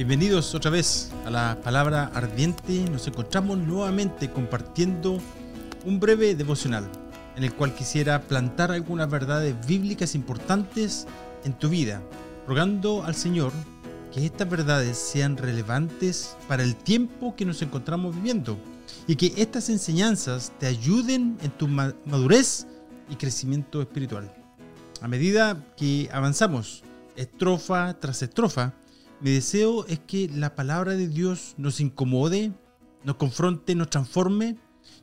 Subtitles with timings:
[0.00, 2.86] Bienvenidos otra vez a la palabra ardiente.
[2.90, 5.18] Nos encontramos nuevamente compartiendo
[5.84, 6.88] un breve devocional
[7.36, 11.06] en el cual quisiera plantar algunas verdades bíblicas importantes
[11.44, 12.00] en tu vida,
[12.48, 13.52] rogando al Señor
[14.10, 18.58] que estas verdades sean relevantes para el tiempo que nos encontramos viviendo
[19.06, 22.66] y que estas enseñanzas te ayuden en tu madurez
[23.10, 24.32] y crecimiento espiritual.
[25.02, 26.84] A medida que avanzamos,
[27.16, 28.72] estrofa tras estrofa,
[29.20, 32.52] mi deseo es que la palabra de Dios nos incomode,
[33.04, 34.56] nos confronte, nos transforme,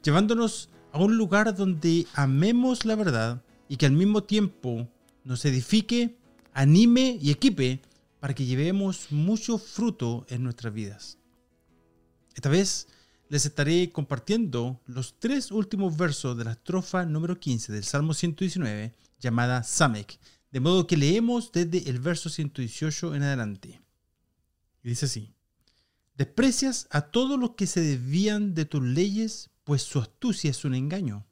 [0.03, 4.87] llevándonos a un lugar donde amemos la verdad y que al mismo tiempo
[5.23, 6.17] nos edifique,
[6.53, 7.81] anime y equipe
[8.19, 11.19] para que llevemos mucho fruto en nuestras vidas.
[12.33, 12.87] Esta vez
[13.29, 18.95] les estaré compartiendo los tres últimos versos de la estrofa número 15 del Salmo 119
[19.19, 20.17] llamada Samek,
[20.51, 23.86] de modo que leemos desde el verso 118 en adelante
[24.89, 25.35] dice así,
[26.15, 30.75] desprecias a todos los que se desvían de tus leyes, pues su astucia es un
[30.75, 31.27] engaño.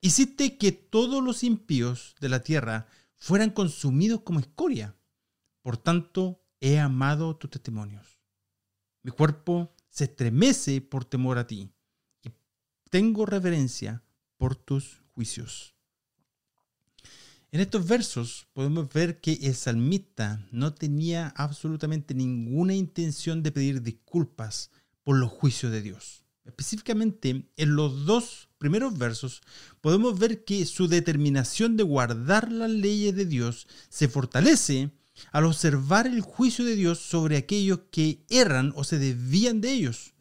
[0.00, 4.96] Hiciste que todos los impíos de la tierra fueran consumidos como escoria.
[5.62, 8.20] Por tanto, he amado tus testimonios.
[9.02, 11.70] Mi cuerpo se estremece por temor a ti
[12.22, 12.30] y
[12.90, 14.02] tengo reverencia
[14.36, 15.74] por tus juicios.
[17.54, 23.82] En estos versos podemos ver que el salmista no tenía absolutamente ninguna intención de pedir
[23.82, 24.70] disculpas
[25.02, 26.24] por los juicios de Dios.
[26.46, 29.42] Específicamente, en los dos primeros versos
[29.82, 34.90] podemos ver que su determinación de guardar las leyes de Dios se fortalece
[35.30, 40.14] al observar el juicio de Dios sobre aquellos que erran o se desvían de ellos.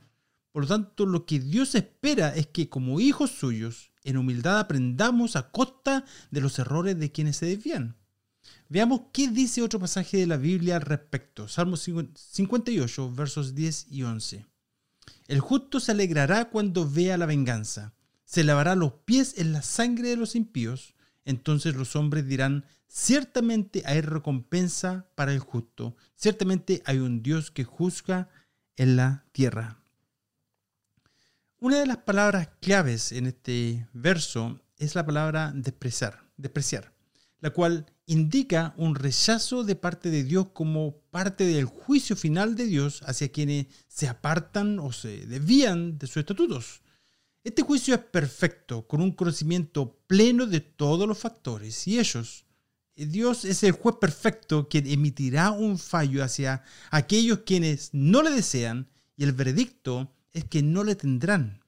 [0.52, 5.36] Por lo tanto, lo que Dios espera es que como hijos suyos en humildad aprendamos
[5.36, 7.96] a costa de los errores de quienes se desvían.
[8.70, 11.48] Veamos qué dice otro pasaje de la Biblia al respecto.
[11.48, 14.46] Salmo 58, versos 10 y 11.
[15.28, 17.94] El justo se alegrará cuando vea la venganza.
[18.24, 20.96] Se lavará los pies en la sangre de los impíos.
[21.26, 25.96] Entonces los hombres dirán, ciertamente hay recompensa para el justo.
[26.16, 28.30] Ciertamente hay un Dios que juzga
[28.78, 29.81] en la tierra.
[31.64, 36.92] Una de las palabras claves en este verso es la palabra despreciar, despreciar,
[37.40, 42.66] la cual indica un rechazo de parte de Dios como parte del juicio final de
[42.66, 46.82] Dios hacia quienes se apartan o se desvían de sus estatutos.
[47.44, 52.44] Este juicio es perfecto, con un conocimiento pleno de todos los factores y ellos.
[52.96, 58.90] Dios es el juez perfecto quien emitirá un fallo hacia aquellos quienes no le desean
[59.16, 61.64] y el veredicto es que no le tendrán.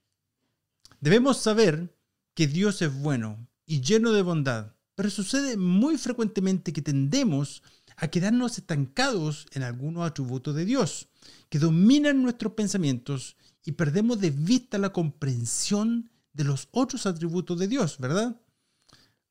[0.99, 1.95] Debemos saber
[2.33, 7.63] que Dios es bueno y lleno de bondad, pero sucede muy frecuentemente que tendemos
[7.97, 11.09] a quedarnos estancados en algunos atributos de Dios,
[11.49, 17.67] que dominan nuestros pensamientos y perdemos de vista la comprensión de los otros atributos de
[17.67, 18.39] Dios, ¿verdad?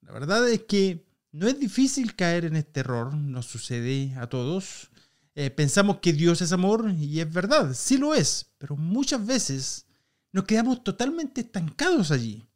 [0.02, 4.90] La verdad es que no es difícil caer en este error, nos sucede a todos.
[5.34, 9.86] Eh, pensamos que Dios es amor y es verdad, sí lo es, pero muchas veces
[10.30, 12.46] nos quedamos totalmente estancados allí.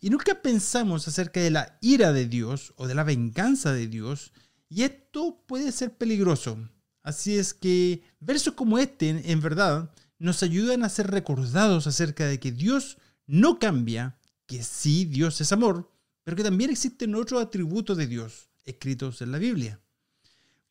[0.00, 4.32] Y nunca pensamos acerca de la ira de Dios o de la venganza de Dios,
[4.68, 6.58] y esto puede ser peligroso.
[7.02, 12.40] Así es que versos como este, en verdad, nos ayudan a ser recordados acerca de
[12.40, 12.96] que Dios
[13.26, 15.90] no cambia, que sí Dios es amor,
[16.22, 19.83] pero que también existen otros atributos de Dios escritos en la Biblia.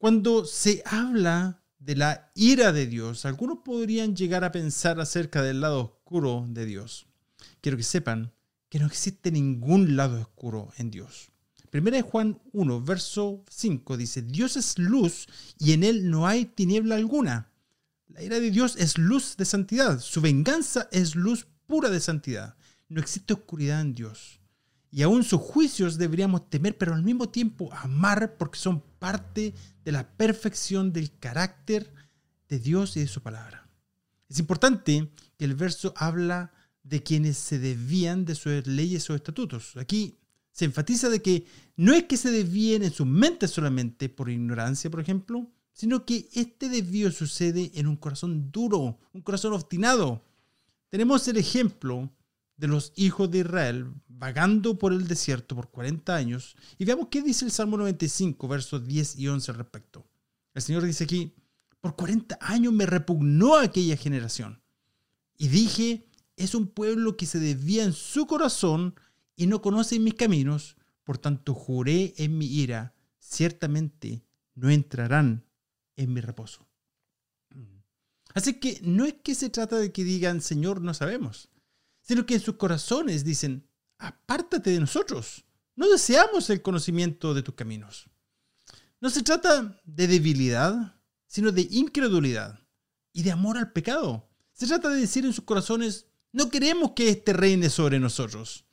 [0.04, 5.62] Cuando se habla de la ira de Dios, algunos podrían llegar a pensar acerca del
[5.62, 7.08] lado oscuro de Dios.
[7.62, 8.34] Quiero que sepan
[8.68, 11.32] que no existe ningún lado oscuro en Dios.
[11.70, 15.26] Primera de Juan 1, verso 5 dice, Dios es luz
[15.58, 17.54] y en él no hay tiniebla alguna.
[18.10, 22.58] La ira de Dios es luz de santidad, su venganza es luz pura de santidad.
[22.90, 24.42] No existe oscuridad en Dios
[24.94, 29.54] y aún sus juicios deberíamos temer, pero al mismo tiempo amar porque son parte
[29.84, 31.94] de la perfección del carácter
[32.48, 33.68] de Dios y de su palabra.
[34.30, 36.54] Es importante que el verso habla
[36.84, 39.76] de quienes se desvían de sus leyes o estatutos.
[39.76, 40.16] Aquí
[40.54, 41.46] se enfatiza de que
[41.76, 46.30] no es que se desvíen en su mente solamente por ignorancia, por ejemplo, sino que
[46.32, 50.24] este desvío sucede en un corazón duro, un corazón obstinado.
[50.88, 52.10] Tenemos el ejemplo
[52.58, 56.56] de los hijos de Israel vagando por el desierto por 40 años.
[56.78, 60.06] Y veamos qué dice el Salmo 95, versos 10 y 11 al respecto.
[60.54, 61.36] El Señor dice aquí,
[61.82, 64.62] por 40 años me repugnó aquella generación.
[65.38, 66.08] Y dije,
[66.38, 68.96] es un pueblo que se desvía en su corazón
[69.36, 70.78] y no conoce mis caminos.
[71.04, 74.24] Por tanto, juré en mi ira, ciertamente
[74.56, 75.46] no entrarán
[75.96, 76.68] en mi reposo.
[78.34, 81.50] Así que no es que se trata de que digan, Señor, no sabemos,
[82.04, 83.68] sino que en sus corazones dicen,
[83.98, 85.46] apártate de nosotros,
[85.76, 88.10] no deseamos el conocimiento de tus caminos.
[89.02, 90.96] No se trata de debilidad,
[91.26, 92.60] sino de incredulidad
[93.12, 94.30] y de amor al pecado.
[94.54, 98.66] Se trata de decir en sus corazones, no queremos que este reine sobre nosotros.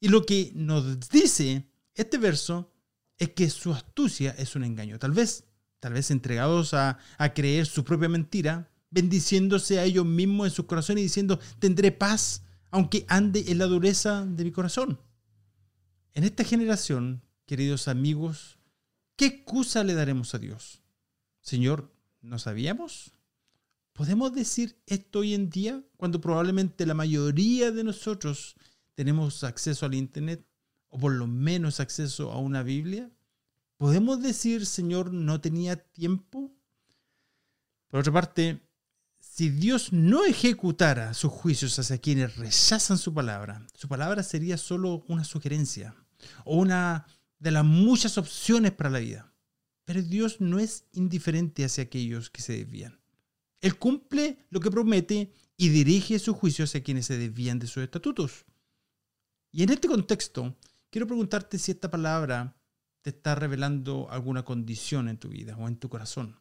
[0.00, 2.72] Y lo que nos dice este verso
[3.18, 4.98] es que su astucia es un engaño.
[4.98, 5.44] Tal vez,
[5.80, 10.66] tal vez entregados a, a creer su propia mentira, bendiciéndose a ellos mismos en su
[10.66, 12.42] corazón y diciendo, tendré paz
[12.74, 14.98] aunque ande en la dureza de mi corazón.
[16.12, 18.58] En esta generación, queridos amigos,
[19.14, 20.82] ¿qué excusa le daremos a Dios?
[21.40, 23.12] Señor, ¿no sabíamos?
[23.92, 28.56] ¿Podemos decir esto hoy en día cuando probablemente la mayoría de nosotros
[28.96, 30.44] tenemos acceso al Internet
[30.88, 33.08] o por lo menos acceso a una Biblia?
[33.76, 36.50] ¿Podemos decir, Señor, no tenía tiempo?
[37.86, 38.63] Por otra parte,
[39.34, 45.04] si Dios no ejecutara sus juicios hacia quienes rechazan su palabra, su palabra sería solo
[45.08, 45.96] una sugerencia
[46.44, 47.04] o una
[47.40, 49.34] de las muchas opciones para la vida.
[49.84, 53.00] Pero Dios no es indiferente hacia aquellos que se desvían.
[53.60, 57.82] Él cumple lo que promete y dirige sus juicios hacia quienes se desvían de sus
[57.82, 58.44] estatutos.
[59.50, 60.56] Y en este contexto,
[60.90, 62.56] quiero preguntarte si esta palabra
[63.02, 66.40] te está revelando alguna condición en tu vida o en tu corazón.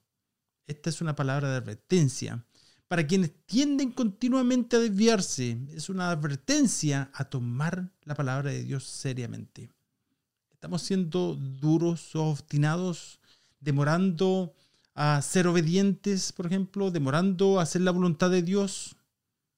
[0.68, 2.46] Esta es una palabra de advertencia
[2.94, 5.58] para quienes tienden continuamente a desviarse.
[5.72, 9.72] Es una advertencia a tomar la palabra de Dios seriamente.
[10.52, 13.20] Estamos siendo duros o obstinados,
[13.60, 14.54] demorando
[14.94, 18.96] a ser obedientes, por ejemplo, demorando a hacer la voluntad de Dios.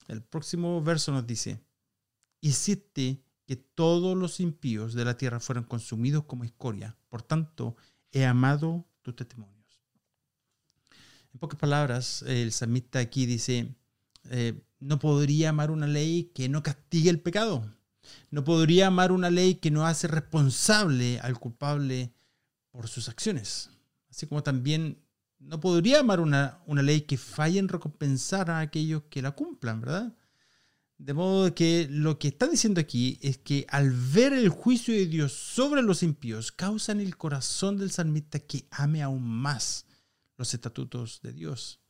[0.07, 1.59] El próximo verso nos dice,
[2.39, 6.95] hiciste que todos los impíos de la tierra fueran consumidos como escoria.
[7.09, 7.75] Por tanto,
[8.13, 9.54] he amado tu testimonio.
[11.35, 13.75] En pocas palabras, el samita aquí dice,
[14.29, 17.75] eh, no podría amar una ley que no castigue el pecado.
[18.31, 22.13] No podría amar una ley que no hace responsable al culpable
[22.71, 23.69] por sus acciones.
[24.09, 25.03] Así como también
[25.37, 29.81] no podría amar una, una ley que falle en recompensar a aquellos que la cumplan,
[29.81, 30.15] ¿verdad?
[30.97, 35.07] De modo que lo que está diciendo aquí es que al ver el juicio de
[35.07, 39.85] Dios sobre los impíos, causa en el corazón del salmista que ame aún más
[40.37, 41.81] los estatutos de Dios.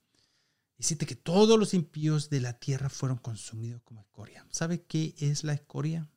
[0.77, 4.45] Hiciste que todos los impíos de la tierra fueron consumidos como escoria.
[4.49, 6.09] ¿Sabe qué es la escoria?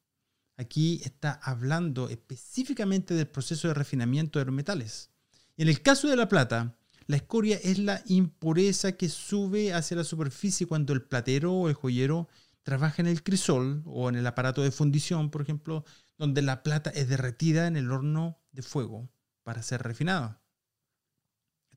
[0.57, 5.11] Aquí está hablando específicamente del proceso de refinamiento de los metales.
[5.57, 6.77] En el caso de la plata,
[7.07, 11.75] la escoria es la impureza que sube hacia la superficie cuando el platero o el
[11.75, 12.29] joyero
[12.65, 15.85] trabaja en el crisol o en el aparato de fundición, por ejemplo,
[16.19, 19.09] donde la plata es derretida en el horno de fuego
[19.43, 20.43] para ser refinada.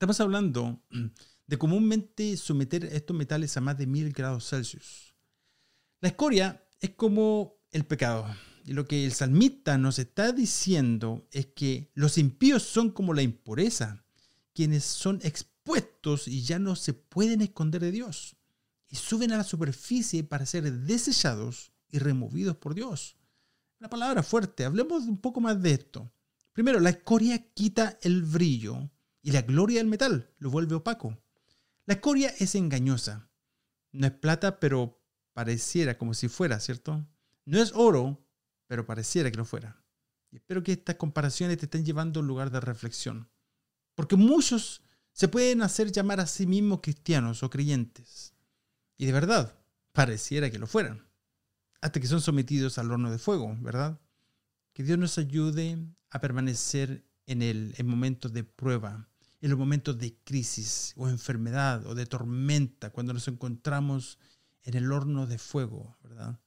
[0.01, 0.81] Estamos hablando
[1.45, 5.13] de comúnmente someter estos metales a más de mil grados Celsius.
[6.00, 8.25] La escoria es como el pecado.
[8.65, 13.21] Y lo que el salmista nos está diciendo es que los impíos son como la
[13.21, 14.03] impureza,
[14.56, 18.36] quienes son expuestos y ya no se pueden esconder de Dios.
[18.89, 23.18] Y suben a la superficie para ser desechados y removidos por Dios.
[23.80, 26.12] Una palabra fuerte, hablemos un poco más de esto.
[26.54, 28.90] Primero, la escoria quita el brillo
[29.21, 31.18] y la gloria del metal lo vuelve opaco.
[31.85, 33.30] La escoria es engañosa.
[33.92, 35.01] No es plata, pero
[35.33, 37.06] pareciera como si fuera, ¿cierto?
[37.45, 38.25] No es oro,
[38.68, 39.83] pero pareciera que lo fuera.
[40.31, 43.30] Y espero que estas comparaciones te estén llevando a un lugar de reflexión.
[43.95, 48.33] Porque muchos se pueden hacer llamar a sí mismos cristianos o creyentes.
[48.97, 49.59] Y de verdad,
[49.92, 51.06] pareciera que lo fueran.
[51.81, 53.99] Hasta que son sometidos al horno de fuego, ¿verdad?
[54.73, 55.78] Que Dios nos ayude
[56.09, 59.09] a permanecer en él en momentos de prueba,
[59.42, 64.19] en los momentos de crisis o enfermedad o de tormenta, cuando nos encontramos
[64.64, 66.40] en el horno de fuego, ¿verdad?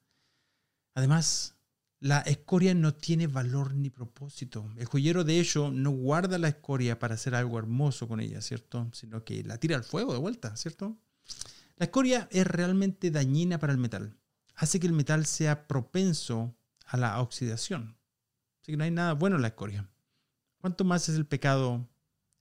[0.95, 1.57] Además,
[1.99, 4.71] la escoria no tiene valor ni propósito.
[4.77, 8.89] El joyero, de hecho, no guarda la escoria para hacer algo hermoso con ella, ¿cierto?
[8.93, 10.97] Sino que la tira al fuego de vuelta, ¿cierto?
[11.77, 14.17] La escoria es realmente dañina para el metal.
[14.55, 16.55] Hace que el metal sea propenso
[16.87, 17.97] a la oxidación.
[18.61, 19.91] Así que no hay nada bueno en la escoria.
[20.59, 21.89] ¿Cuánto más es el pecado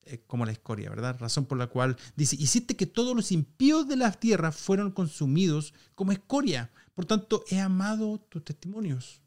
[0.05, 1.17] eh, como la escoria, ¿verdad?
[1.19, 5.73] Razón por la cual dice, hiciste que todos los impíos de la tierra fueron consumidos
[5.95, 6.71] como escoria.
[6.93, 9.21] Por tanto, he amado tus testimonios.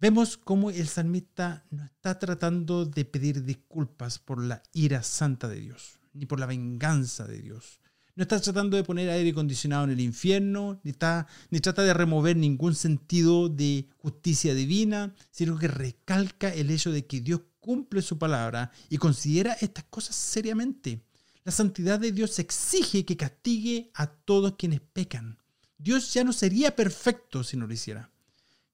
[0.00, 5.60] Vemos cómo el salmista no está tratando de pedir disculpas por la ira santa de
[5.60, 7.80] Dios, ni por la venganza de Dios.
[8.18, 11.94] No está tratando de poner aire acondicionado en el infierno, ni, está, ni trata de
[11.94, 18.02] remover ningún sentido de justicia divina, sino que recalca el hecho de que Dios cumple
[18.02, 21.04] su palabra y considera estas cosas seriamente.
[21.44, 25.38] La santidad de Dios exige que castigue a todos quienes pecan.
[25.78, 28.10] Dios ya no sería perfecto si no lo hiciera.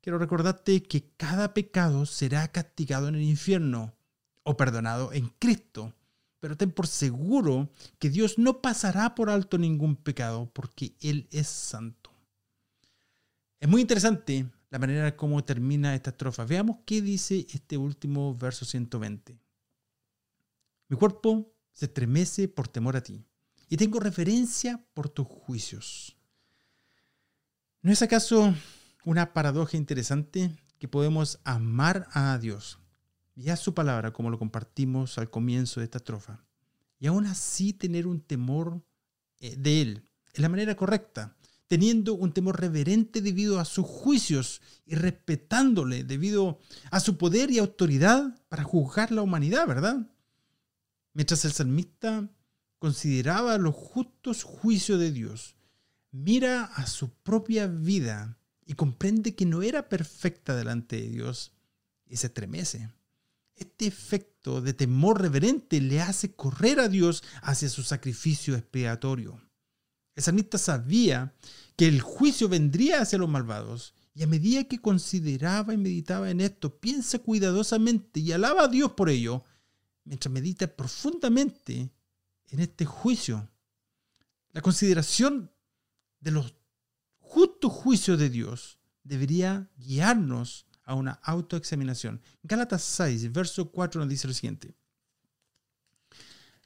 [0.00, 3.94] Quiero recordarte que cada pecado será castigado en el infierno
[4.42, 5.94] o perdonado en Cristo.
[6.40, 11.48] Pero ten por seguro que Dios no pasará por alto ningún pecado porque Él es
[11.48, 12.10] santo.
[13.60, 16.44] Es muy interesante la manera como termina esta estrofa.
[16.44, 19.38] Veamos qué dice este último verso 120.
[20.88, 23.24] Mi cuerpo se estremece por temor a ti
[23.68, 26.16] y tengo referencia por tus juicios.
[27.82, 28.52] ¿No es acaso
[29.04, 30.50] una paradoja interesante
[30.80, 32.80] que podemos amar a Dios
[33.36, 36.44] y a su palabra como lo compartimos al comienzo de esta estrofa
[36.98, 38.82] y aún así tener un temor
[39.38, 44.60] eh, de Él en la manera correcta, teniendo un temor reverente debido a sus juicios
[44.86, 46.58] y respetándole debido
[46.90, 50.06] a su poder y autoridad para juzgar la humanidad, ¿verdad?
[51.14, 52.28] Mientras el salmista
[52.78, 55.56] consideraba los justos juicios de Dios,
[56.10, 61.52] mira a su propia vida y comprende que no era perfecta delante de Dios
[62.06, 62.90] y se estremece.
[63.56, 69.40] Este efecto de temor reverente le hace correr a Dios hacia su sacrificio expiatorio.
[70.14, 71.34] El salmista sabía
[71.76, 76.40] que el juicio vendría hacia los malvados y a medida que consideraba y meditaba en
[76.40, 79.44] esto, piensa cuidadosamente y alaba a Dios por ello,
[80.04, 81.90] mientras medita profundamente
[82.48, 83.50] en este juicio.
[84.52, 85.50] La consideración
[86.20, 86.54] de los
[87.18, 92.22] justos juicios de Dios debería guiarnos a una autoexaminación.
[92.44, 94.76] Gálatas 6, verso 4 nos dice lo siguiente.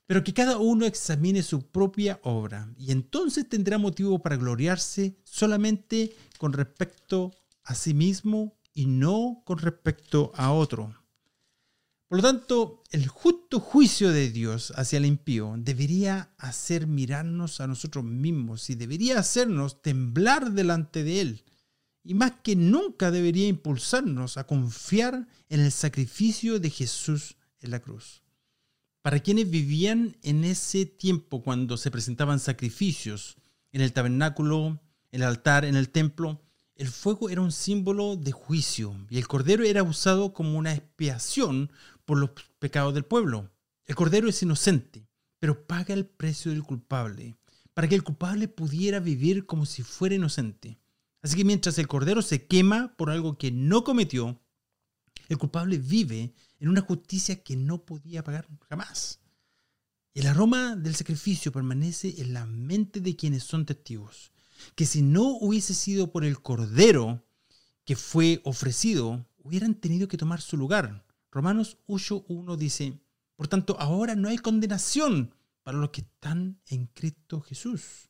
[0.08, 6.16] Pero que cada uno examine su propia obra y entonces tendrá motivo para gloriarse solamente
[6.38, 7.30] con respecto
[7.62, 10.94] a sí mismo y no con respecto a otro.
[12.08, 17.66] Por lo tanto, el justo juicio de Dios hacia el impío debería hacer mirarnos a
[17.66, 21.44] nosotros mismos y debería hacernos temblar delante de Él.
[22.02, 27.80] Y más que nunca debería impulsarnos a confiar en el sacrificio de Jesús en la
[27.80, 28.22] cruz.
[29.02, 33.36] Para quienes vivían en ese tiempo cuando se presentaban sacrificios
[33.72, 34.80] en el tabernáculo,
[35.12, 36.42] el altar, en el templo,
[36.74, 41.72] el fuego era un símbolo de juicio y el cordero era usado como una expiación
[42.04, 43.50] por los pecados del pueblo.
[43.84, 47.36] El cordero es inocente, pero paga el precio del culpable,
[47.74, 50.78] para que el culpable pudiera vivir como si fuera inocente.
[51.22, 54.40] Así que mientras el cordero se quema por algo que no cometió,
[55.28, 59.20] el culpable vive en una justicia que no podía pagar jamás.
[60.14, 64.32] El aroma del sacrificio permanece en la mente de quienes son testigos,
[64.74, 67.24] que si no hubiese sido por el cordero
[67.84, 72.98] que fue ofrecido, hubieran tenido que tomar su lugar Romanos 8.1 dice,
[73.36, 78.08] por tanto, ahora no hay condenación para los que están en Cristo Jesús.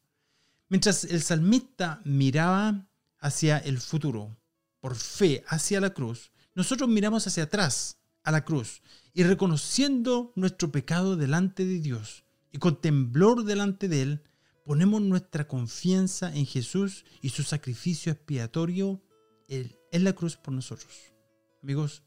[0.68, 2.86] Mientras el salmista miraba
[3.18, 4.36] hacia el futuro,
[4.80, 8.82] por fe hacia la cruz, nosotros miramos hacia atrás, a la cruz,
[9.14, 14.22] y reconociendo nuestro pecado delante de Dios y con temblor delante de Él,
[14.64, 19.00] ponemos nuestra confianza en Jesús y su sacrificio expiatorio
[19.46, 21.14] en la cruz por nosotros.
[21.62, 22.02] Amigos,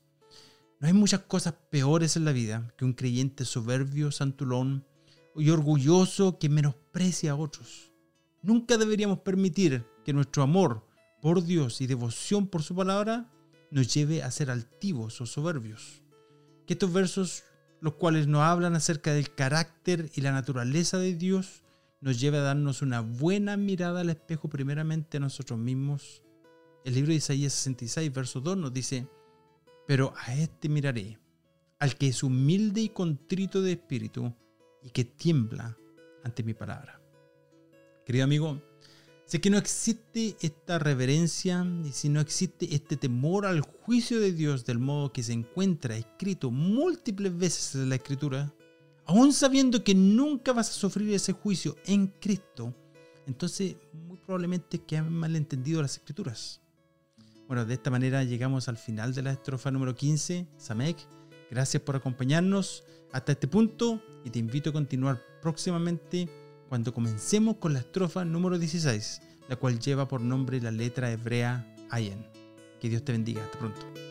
[0.82, 4.86] no hay muchas cosas peores en la vida que un creyente soberbio, santulón
[5.34, 7.94] y orgulloso que menosprecia a otros.
[8.42, 10.86] Nunca deberíamos permitir que nuestro amor
[11.22, 13.32] por Dios y devoción por su palabra
[13.72, 16.04] nos lleve a ser altivos o soberbios.
[16.68, 17.44] Que estos versos,
[17.80, 21.64] los cuales nos hablan acerca del carácter y la naturaleza de Dios,
[22.02, 26.24] nos lleve a darnos una buena mirada al espejo primeramente a nosotros mismos.
[26.84, 29.08] El libro de Isaías 66, verso 2 nos dice,
[29.88, 31.20] pero a este miraré,
[31.80, 34.36] al que es humilde y contrito de espíritu
[34.84, 35.78] y que tiembla
[36.24, 37.00] ante mi palabra.
[38.06, 38.62] Querido amigo,
[39.32, 44.34] sé que no existe esta reverencia y si no existe este temor al juicio de
[44.34, 48.54] Dios del modo que se encuentra escrito múltiples veces en la escritura,
[49.06, 52.76] aún sabiendo que nunca vas a sufrir ese juicio en Cristo,
[53.26, 56.60] entonces muy probablemente que han malentendido las escrituras.
[57.48, 60.98] Bueno, de esta manera llegamos al final de la estrofa número 15, Samek.
[61.50, 62.84] Gracias por acompañarnos
[63.14, 66.28] hasta este punto y te invito a continuar próximamente
[66.72, 71.68] cuando comencemos con la estrofa número 16, la cual lleva por nombre la letra hebrea
[71.90, 72.26] Ayen.
[72.80, 73.44] Que Dios te bendiga.
[73.44, 74.11] Hasta pronto.